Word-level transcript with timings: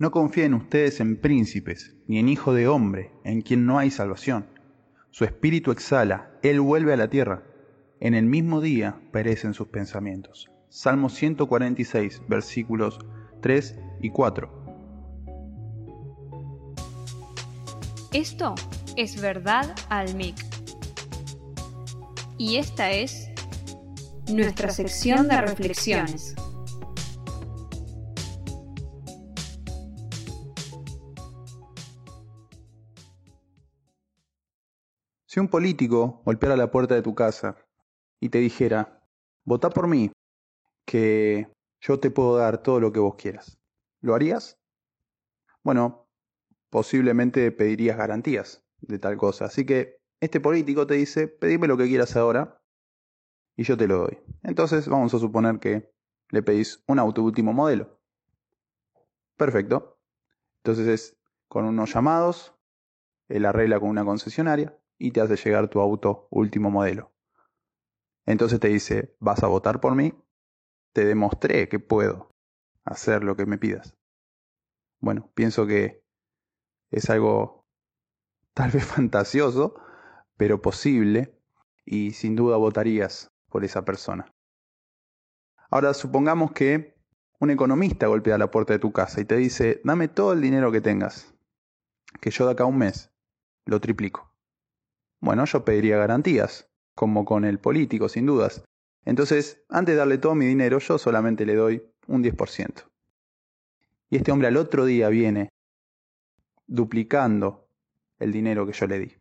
No 0.00 0.10
confíen 0.12 0.54
ustedes 0.54 0.98
en 1.00 1.20
príncipes, 1.20 1.94
ni 2.06 2.18
en 2.18 2.30
hijo 2.30 2.54
de 2.54 2.66
hombre, 2.66 3.12
en 3.22 3.42
quien 3.42 3.66
no 3.66 3.78
hay 3.78 3.90
salvación. 3.90 4.46
Su 5.10 5.26
espíritu 5.26 5.72
exhala, 5.72 6.30
él 6.42 6.58
vuelve 6.62 6.94
a 6.94 6.96
la 6.96 7.10
tierra. 7.10 7.42
En 8.00 8.14
el 8.14 8.24
mismo 8.24 8.62
día 8.62 8.98
perecen 9.12 9.52
sus 9.52 9.68
pensamientos. 9.68 10.50
Salmo 10.70 11.10
146, 11.10 12.22
versículos 12.28 12.98
3 13.42 13.78
y 14.00 14.08
4. 14.08 14.50
Esto 18.14 18.54
es 18.96 19.20
verdad 19.20 19.74
al 19.90 20.14
MIC. 20.14 20.34
Y 22.38 22.56
esta 22.56 22.90
es 22.90 23.28
nuestra 24.32 24.70
sección 24.70 25.28
de 25.28 25.42
reflexiones. 25.42 26.34
Si 35.30 35.38
un 35.38 35.46
político 35.46 36.22
golpeara 36.24 36.56
la 36.56 36.72
puerta 36.72 36.96
de 36.96 37.02
tu 37.02 37.14
casa 37.14 37.56
y 38.18 38.30
te 38.30 38.38
dijera, 38.38 39.00
vota 39.44 39.70
por 39.70 39.86
mí, 39.86 40.10
que 40.84 41.46
yo 41.80 42.00
te 42.00 42.10
puedo 42.10 42.36
dar 42.36 42.64
todo 42.64 42.80
lo 42.80 42.90
que 42.90 42.98
vos 42.98 43.14
quieras, 43.14 43.56
¿lo 44.00 44.16
harías? 44.16 44.58
Bueno, 45.62 46.08
posiblemente 46.68 47.52
pedirías 47.52 47.96
garantías 47.96 48.64
de 48.80 48.98
tal 48.98 49.16
cosa. 49.18 49.44
Así 49.44 49.64
que 49.64 50.00
este 50.18 50.40
político 50.40 50.84
te 50.88 50.94
dice, 50.94 51.28
pedime 51.28 51.68
lo 51.68 51.76
que 51.76 51.86
quieras 51.86 52.16
ahora 52.16 52.60
y 53.56 53.62
yo 53.62 53.76
te 53.76 53.86
lo 53.86 53.98
doy. 53.98 54.18
Entonces 54.42 54.88
vamos 54.88 55.14
a 55.14 55.20
suponer 55.20 55.60
que 55.60 55.92
le 56.30 56.42
pedís 56.42 56.82
un 56.88 56.98
auto 56.98 57.22
último 57.22 57.52
modelo. 57.52 58.00
Perfecto. 59.36 59.96
Entonces 60.64 60.88
es 60.88 61.16
con 61.46 61.66
unos 61.66 61.94
llamados, 61.94 62.52
él 63.28 63.46
arregla 63.46 63.78
con 63.78 63.90
una 63.90 64.04
concesionaria 64.04 64.76
y 65.00 65.10
te 65.12 65.20
hace 65.22 65.36
llegar 65.36 65.68
tu 65.68 65.80
auto 65.80 66.28
último 66.30 66.70
modelo. 66.70 67.10
Entonces 68.26 68.60
te 68.60 68.68
dice, 68.68 69.16
¿vas 69.18 69.42
a 69.42 69.48
votar 69.48 69.80
por 69.80 69.96
mí? 69.96 70.14
Te 70.92 71.04
demostré 71.04 71.68
que 71.68 71.80
puedo 71.80 72.32
hacer 72.84 73.24
lo 73.24 73.34
que 73.34 73.46
me 73.46 73.58
pidas. 73.58 73.96
Bueno, 75.00 75.30
pienso 75.34 75.66
que 75.66 76.04
es 76.90 77.08
algo 77.08 77.66
tal 78.52 78.70
vez 78.70 78.84
fantasioso, 78.96 79.74
pero 80.36 80.60
posible, 80.60 81.34
y 81.84 82.12
sin 82.12 82.36
duda 82.36 82.56
votarías 82.56 83.32
por 83.48 83.64
esa 83.64 83.84
persona. 83.84 84.32
Ahora 85.70 85.94
supongamos 85.94 86.52
que 86.52 86.94
un 87.38 87.50
economista 87.50 88.06
golpea 88.06 88.36
la 88.36 88.50
puerta 88.50 88.74
de 88.74 88.78
tu 88.78 88.92
casa 88.92 89.20
y 89.20 89.24
te 89.24 89.36
dice, 89.36 89.80
dame 89.82 90.08
todo 90.08 90.34
el 90.34 90.42
dinero 90.42 90.70
que 90.70 90.82
tengas, 90.82 91.34
que 92.20 92.30
yo 92.30 92.44
de 92.44 92.52
acá 92.52 92.66
un 92.66 92.76
mes 92.76 93.10
lo 93.64 93.80
triplico. 93.80 94.29
Bueno, 95.20 95.44
yo 95.44 95.64
pediría 95.64 95.98
garantías, 95.98 96.70
como 96.94 97.24
con 97.24 97.44
el 97.44 97.58
político, 97.58 98.08
sin 98.08 98.26
dudas. 98.26 98.64
Entonces, 99.04 99.62
antes 99.68 99.94
de 99.94 99.98
darle 99.98 100.18
todo 100.18 100.34
mi 100.34 100.46
dinero, 100.46 100.78
yo 100.78 100.98
solamente 100.98 101.46
le 101.46 101.54
doy 101.54 101.82
un 102.06 102.22
10%. 102.22 102.84
Y 104.10 104.16
este 104.16 104.32
hombre 104.32 104.48
al 104.48 104.56
otro 104.56 104.84
día 104.84 105.08
viene 105.08 105.50
duplicando 106.66 107.68
el 108.18 108.32
dinero 108.32 108.66
que 108.66 108.72
yo 108.72 108.86
le 108.86 108.98
di. 108.98 109.16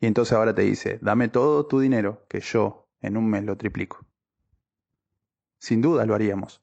Y 0.00 0.06
entonces 0.06 0.32
ahora 0.32 0.54
te 0.54 0.62
dice, 0.62 0.98
dame 1.02 1.28
todo 1.28 1.66
tu 1.66 1.80
dinero, 1.80 2.24
que 2.28 2.40
yo 2.40 2.88
en 3.00 3.16
un 3.16 3.28
mes 3.28 3.44
lo 3.44 3.56
triplico. 3.56 4.06
Sin 5.58 5.82
duda 5.82 6.06
lo 6.06 6.14
haríamos. 6.14 6.62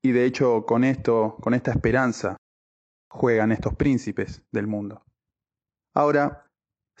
Y 0.00 0.12
de 0.12 0.24
hecho 0.24 0.64
con 0.64 0.84
esto, 0.84 1.36
con 1.40 1.54
esta 1.54 1.72
esperanza, 1.72 2.36
juegan 3.08 3.52
estos 3.52 3.74
príncipes 3.74 4.42
del 4.52 4.66
mundo. 4.66 5.04
Ahora, 5.94 6.50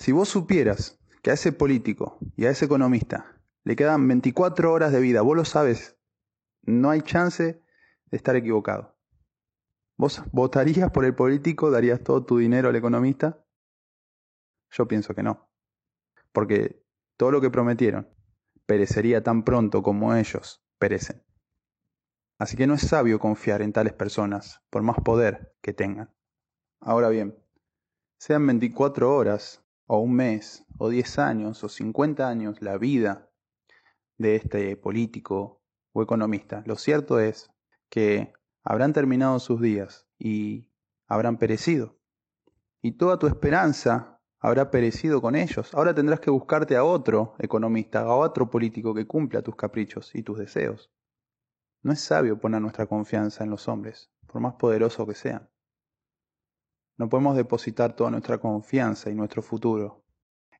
si 0.02 0.10
vos 0.10 0.28
supieras 0.28 0.98
que 1.22 1.30
a 1.30 1.34
ese 1.34 1.52
político 1.52 2.18
y 2.34 2.46
a 2.46 2.50
ese 2.50 2.64
economista 2.64 3.40
le 3.62 3.76
quedan 3.76 4.08
24 4.08 4.72
horas 4.72 4.90
de 4.90 5.00
vida, 5.00 5.22
vos 5.22 5.36
lo 5.36 5.44
sabes, 5.44 5.96
no 6.62 6.90
hay 6.90 7.02
chance 7.02 7.62
de 8.06 8.16
estar 8.16 8.34
equivocado. 8.34 8.98
¿Vos 9.96 10.24
votarías 10.32 10.90
por 10.90 11.04
el 11.04 11.14
político? 11.14 11.70
¿Darías 11.70 12.02
todo 12.02 12.26
tu 12.26 12.38
dinero 12.38 12.68
al 12.68 12.74
economista? 12.74 13.46
Yo 14.72 14.88
pienso 14.88 15.14
que 15.14 15.22
no. 15.22 15.48
Porque 16.32 16.84
todo 17.16 17.30
lo 17.30 17.40
que 17.40 17.50
prometieron 17.50 18.12
perecería 18.66 19.22
tan 19.22 19.44
pronto 19.44 19.84
como 19.84 20.16
ellos 20.16 20.66
perecen. 20.80 21.22
Así 22.40 22.56
que 22.56 22.66
no 22.66 22.74
es 22.74 22.80
sabio 22.80 23.20
confiar 23.20 23.62
en 23.62 23.72
tales 23.72 23.92
personas, 23.92 24.64
por 24.68 24.82
más 24.82 24.96
poder 24.96 25.54
que 25.62 25.72
tengan. 25.72 26.12
Ahora 26.80 27.08
bien, 27.08 27.38
sean 28.18 28.44
24 28.48 29.14
horas, 29.14 29.62
o 29.86 29.98
un 29.98 30.14
mes, 30.14 30.64
o 30.78 30.88
10 30.88 31.18
años, 31.18 31.62
o 31.64 31.68
50 31.68 32.28
años, 32.28 32.62
la 32.62 32.78
vida 32.78 33.30
de 34.18 34.36
este 34.36 34.76
político 34.76 35.62
o 35.92 36.02
economista, 36.02 36.62
lo 36.66 36.76
cierto 36.76 37.20
es 37.20 37.50
que 37.90 38.32
habrán 38.64 38.92
terminado 38.92 39.38
sus 39.38 39.60
días 39.60 40.06
y 40.18 40.70
habrán 41.06 41.36
perecido. 41.36 41.98
Y 42.80 42.92
toda 42.92 43.18
tu 43.18 43.26
esperanza 43.26 44.20
habrá 44.40 44.70
perecido 44.70 45.20
con 45.20 45.36
ellos. 45.36 45.72
Ahora 45.74 45.94
tendrás 45.94 46.20
que 46.20 46.30
buscarte 46.30 46.76
a 46.76 46.84
otro 46.84 47.34
economista, 47.38 48.00
a 48.00 48.14
otro 48.14 48.50
político 48.50 48.94
que 48.94 49.06
cumpla 49.06 49.42
tus 49.42 49.56
caprichos 49.56 50.14
y 50.14 50.22
tus 50.22 50.38
deseos. 50.38 50.90
No 51.82 51.92
es 51.92 52.00
sabio 52.00 52.40
poner 52.40 52.60
nuestra 52.60 52.86
confianza 52.86 53.44
en 53.44 53.50
los 53.50 53.68
hombres, 53.68 54.10
por 54.26 54.40
más 54.40 54.54
poderosos 54.54 55.06
que 55.06 55.14
sean. 55.14 55.51
No 56.98 57.08
podemos 57.08 57.36
depositar 57.36 57.96
toda 57.96 58.10
nuestra 58.10 58.38
confianza 58.38 59.10
y 59.10 59.14
nuestro 59.14 59.42
futuro 59.42 60.04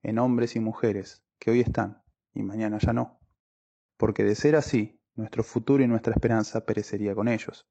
en 0.02 0.18
hombres 0.18 0.56
y 0.56 0.60
mujeres 0.60 1.22
que 1.38 1.50
hoy 1.50 1.60
están 1.60 2.02
y 2.34 2.42
mañana 2.42 2.78
ya 2.78 2.92
no, 2.92 3.20
porque 3.96 4.24
de 4.24 4.34
ser 4.34 4.56
así, 4.56 5.00
nuestro 5.14 5.44
futuro 5.44 5.82
y 5.82 5.86
nuestra 5.86 6.14
esperanza 6.14 6.64
perecería 6.64 7.14
con 7.14 7.28
ellos. 7.28 7.68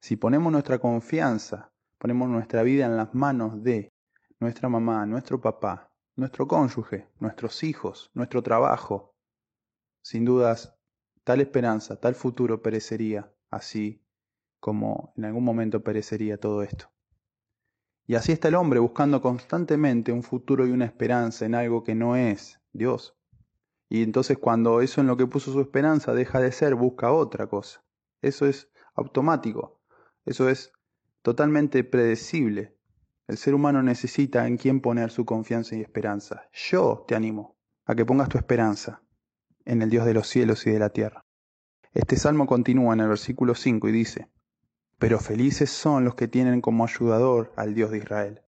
Si 0.00 0.16
ponemos 0.16 0.52
nuestra 0.52 0.78
confianza, 0.78 1.72
ponemos 1.98 2.28
nuestra 2.28 2.62
vida 2.62 2.86
en 2.86 2.96
las 2.96 3.14
manos 3.14 3.62
de 3.62 3.92
nuestra 4.40 4.68
mamá, 4.68 5.06
nuestro 5.06 5.40
papá, 5.40 5.92
nuestro 6.16 6.46
cónyuge, 6.46 7.08
nuestros 7.20 7.62
hijos, 7.62 8.10
nuestro 8.14 8.42
trabajo, 8.42 9.14
sin 10.02 10.24
dudas, 10.24 10.74
tal 11.24 11.40
esperanza, 11.40 11.96
tal 12.00 12.14
futuro 12.14 12.62
perecería, 12.62 13.32
así 13.50 14.02
como 14.60 15.12
en 15.16 15.26
algún 15.26 15.44
momento 15.44 15.82
perecería 15.82 16.38
todo 16.38 16.62
esto. 16.62 16.93
Y 18.06 18.16
así 18.16 18.32
está 18.32 18.48
el 18.48 18.54
hombre 18.54 18.80
buscando 18.80 19.22
constantemente 19.22 20.12
un 20.12 20.22
futuro 20.22 20.66
y 20.66 20.70
una 20.70 20.84
esperanza 20.84 21.46
en 21.46 21.54
algo 21.54 21.84
que 21.84 21.94
no 21.94 22.16
es 22.16 22.60
Dios. 22.72 23.16
Y 23.88 24.02
entonces 24.02 24.36
cuando 24.38 24.80
eso 24.80 25.00
en 25.00 25.06
lo 25.06 25.16
que 25.16 25.26
puso 25.26 25.52
su 25.52 25.60
esperanza 25.60 26.12
deja 26.12 26.40
de 26.40 26.52
ser, 26.52 26.74
busca 26.74 27.12
otra 27.12 27.46
cosa. 27.46 27.82
Eso 28.20 28.46
es 28.46 28.68
automático. 28.94 29.80
Eso 30.26 30.48
es 30.48 30.72
totalmente 31.22 31.84
predecible. 31.84 32.76
El 33.26 33.38
ser 33.38 33.54
humano 33.54 33.82
necesita 33.82 34.46
en 34.46 34.58
quién 34.58 34.80
poner 34.80 35.10
su 35.10 35.24
confianza 35.24 35.76
y 35.76 35.80
esperanza. 35.80 36.48
Yo 36.52 37.04
te 37.08 37.14
animo 37.14 37.56
a 37.86 37.94
que 37.94 38.04
pongas 38.04 38.28
tu 38.28 38.36
esperanza 38.36 39.02
en 39.64 39.80
el 39.80 39.88
Dios 39.88 40.04
de 40.04 40.14
los 40.14 40.28
cielos 40.28 40.66
y 40.66 40.70
de 40.70 40.78
la 40.78 40.90
tierra. 40.90 41.24
Este 41.94 42.16
salmo 42.16 42.46
continúa 42.46 42.92
en 42.92 43.00
el 43.00 43.08
versículo 43.08 43.54
5 43.54 43.88
y 43.88 43.92
dice, 43.92 44.28
Pero 44.98 45.18
felices 45.18 45.70
son 45.70 46.04
los 46.04 46.14
que 46.14 46.28
tienen 46.28 46.60
como 46.60 46.84
ayudador 46.84 47.52
al 47.56 47.74
Dios 47.74 47.90
de 47.90 47.98
Israel, 47.98 48.42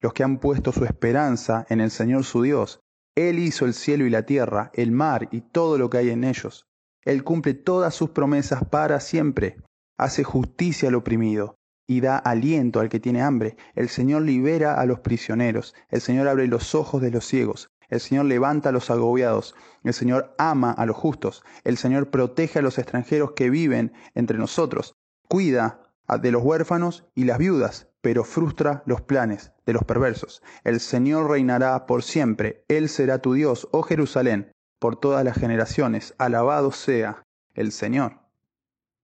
los 0.00 0.12
que 0.12 0.24
han 0.24 0.38
puesto 0.38 0.72
su 0.72 0.84
esperanza 0.84 1.66
en 1.68 1.80
el 1.80 1.90
Señor 1.90 2.24
su 2.24 2.42
Dios. 2.42 2.80
Él 3.14 3.38
hizo 3.38 3.66
el 3.66 3.74
cielo 3.74 4.06
y 4.06 4.10
la 4.10 4.24
tierra, 4.24 4.70
el 4.74 4.90
mar 4.90 5.28
y 5.30 5.42
todo 5.42 5.78
lo 5.78 5.90
que 5.90 5.98
hay 5.98 6.10
en 6.10 6.24
ellos. 6.24 6.66
Él 7.04 7.24
cumple 7.24 7.54
todas 7.54 7.94
sus 7.94 8.10
promesas 8.10 8.64
para 8.64 9.00
siempre 9.00 9.58
hace 9.98 10.24
justicia 10.24 10.88
al 10.88 10.94
oprimido 10.94 11.56
y 11.86 12.00
da 12.00 12.16
aliento 12.16 12.80
al 12.80 12.88
que 12.88 13.00
tiene 13.00 13.22
hambre. 13.22 13.56
El 13.74 13.88
Señor 13.88 14.22
libera 14.22 14.80
a 14.80 14.86
los 14.86 15.00
prisioneros. 15.00 15.74
El 15.88 16.00
Señor 16.00 16.28
abre 16.28 16.46
los 16.46 16.74
ojos 16.74 17.02
de 17.02 17.10
los 17.10 17.26
ciegos. 17.26 17.68
El 17.88 18.00
Señor 18.00 18.24
levanta 18.24 18.70
a 18.70 18.72
los 18.72 18.90
agobiados. 18.90 19.54
El 19.84 19.92
Señor 19.92 20.34
ama 20.38 20.70
a 20.72 20.86
los 20.86 20.96
justos. 20.96 21.44
El 21.64 21.76
Señor 21.76 22.10
protege 22.10 22.60
a 22.60 22.62
los 22.62 22.78
extranjeros 22.78 23.32
que 23.32 23.50
viven 23.50 23.92
entre 24.14 24.38
nosotros. 24.38 24.94
Cuida 25.28 25.81
de 26.18 26.32
los 26.32 26.42
huérfanos 26.42 27.04
y 27.14 27.24
las 27.24 27.38
viudas, 27.38 27.88
pero 28.00 28.24
frustra 28.24 28.82
los 28.86 29.00
planes 29.00 29.52
de 29.66 29.72
los 29.72 29.84
perversos. 29.84 30.42
El 30.64 30.80
Señor 30.80 31.30
reinará 31.30 31.86
por 31.86 32.02
siempre. 32.02 32.64
Él 32.68 32.88
será 32.88 33.18
tu 33.18 33.34
Dios, 33.34 33.68
oh 33.72 33.82
Jerusalén, 33.82 34.52
por 34.78 34.96
todas 34.96 35.24
las 35.24 35.38
generaciones. 35.38 36.14
Alabado 36.18 36.72
sea 36.72 37.22
el 37.54 37.72
Señor 37.72 38.22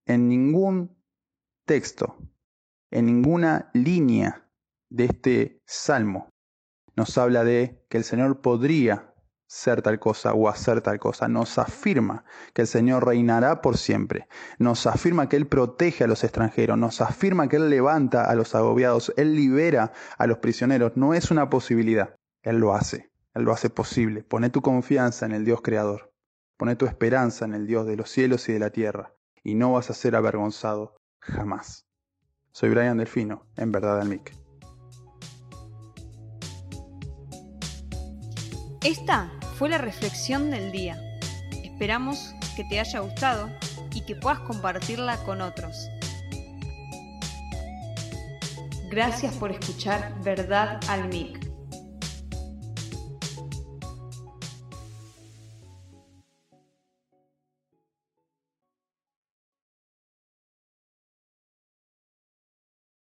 en 0.09 0.27
ningún 0.27 0.97
texto, 1.65 2.17
en 2.89 3.05
ninguna 3.05 3.69
línea 3.75 4.49
de 4.89 5.05
este 5.05 5.61
salmo 5.67 6.29
nos 6.95 7.15
habla 7.19 7.43
de 7.43 7.85
que 7.89 7.97
el 7.97 8.03
Señor 8.03 8.41
podría 8.41 9.08
ser 9.49 9.81
tal 9.81 9.99
cosa 9.99 10.33
o 10.33 10.47
hacer 10.47 10.81
tal 10.81 10.99
cosa. 10.99 11.27
Nos 11.27 11.57
afirma 11.57 12.23
que 12.53 12.61
el 12.61 12.67
Señor 12.67 13.07
reinará 13.07 13.61
por 13.61 13.77
siempre. 13.77 14.27
Nos 14.59 14.85
afirma 14.85 15.27
que 15.27 15.37
Él 15.37 15.47
protege 15.47 16.03
a 16.03 16.07
los 16.07 16.23
extranjeros. 16.23 16.77
Nos 16.77 17.01
afirma 17.01 17.49
que 17.49 17.55
Él 17.55 17.69
levanta 17.69 18.25
a 18.25 18.35
los 18.35 18.53
agobiados. 18.53 19.11
Él 19.17 19.35
libera 19.35 19.91
a 20.17 20.27
los 20.27 20.37
prisioneros. 20.37 20.95
No 20.95 21.15
es 21.15 21.31
una 21.31 21.49
posibilidad. 21.49 22.15
Él 22.43 22.59
lo 22.59 22.75
hace. 22.75 23.11
Él 23.33 23.43
lo 23.43 23.51
hace 23.51 23.71
posible. 23.71 24.23
Pone 24.23 24.51
tu 24.51 24.61
confianza 24.61 25.25
en 25.25 25.31
el 25.31 25.45
Dios 25.45 25.61
creador. 25.61 26.13
Pone 26.55 26.75
tu 26.75 26.85
esperanza 26.85 27.45
en 27.45 27.55
el 27.55 27.65
Dios 27.65 27.87
de 27.87 27.95
los 27.95 28.11
cielos 28.11 28.47
y 28.49 28.53
de 28.53 28.59
la 28.59 28.69
tierra. 28.69 29.15
Y 29.43 29.55
no 29.55 29.73
vas 29.73 29.89
a 29.89 29.95
ser 29.95 30.15
avergonzado 30.15 31.01
jamás. 31.19 31.87
Soy 32.51 32.69
Brian 32.69 32.97
Delfino, 32.97 33.47
en 33.57 33.71
verdad 33.71 33.99
al 33.99 34.09
MIC. 34.09 34.31
Esta 38.83 39.38
fue 39.59 39.67
la 39.67 39.77
reflexión 39.77 40.49
del 40.51 40.71
día. 40.71 40.97
Esperamos 41.65 42.33
que 42.55 42.63
te 42.63 42.79
haya 42.79 43.01
gustado 43.01 43.49
y 43.93 44.05
que 44.05 44.15
puedas 44.15 44.39
compartirla 44.39 45.17
con 45.25 45.41
otros. 45.41 45.89
Gracias 48.89 49.33
por 49.35 49.51
escuchar 49.51 50.15
Verdad 50.23 50.79
al 50.87 51.09
MIC. 51.09 51.38